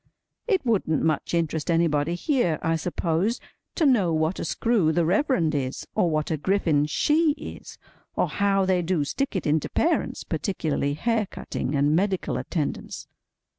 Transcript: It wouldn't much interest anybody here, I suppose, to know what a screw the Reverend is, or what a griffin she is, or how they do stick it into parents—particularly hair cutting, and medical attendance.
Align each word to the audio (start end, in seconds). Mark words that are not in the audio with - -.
It 0.47 0.65
wouldn't 0.65 1.03
much 1.03 1.35
interest 1.35 1.69
anybody 1.69 2.15
here, 2.15 2.57
I 2.63 2.75
suppose, 2.75 3.39
to 3.75 3.85
know 3.85 4.11
what 4.11 4.39
a 4.39 4.45
screw 4.45 4.91
the 4.91 5.05
Reverend 5.05 5.53
is, 5.53 5.85
or 5.93 6.09
what 6.09 6.31
a 6.31 6.37
griffin 6.37 6.87
she 6.87 7.33
is, 7.33 7.77
or 8.15 8.27
how 8.27 8.65
they 8.65 8.81
do 8.81 9.03
stick 9.03 9.35
it 9.35 9.45
into 9.45 9.69
parents—particularly 9.69 10.95
hair 10.95 11.27
cutting, 11.27 11.75
and 11.75 11.95
medical 11.95 12.37
attendance. 12.37 13.07